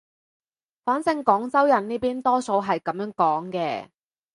[0.83, 3.89] 反正廣州人呢邊多數係噉樣講嘅